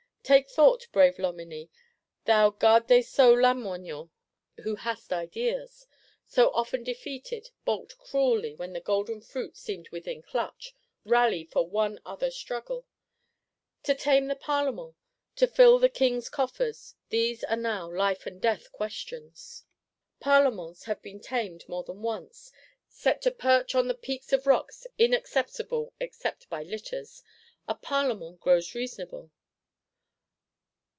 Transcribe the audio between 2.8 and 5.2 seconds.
des Sceaux Lamoignon, who hast